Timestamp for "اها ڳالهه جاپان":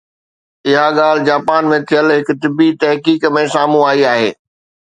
0.69-1.61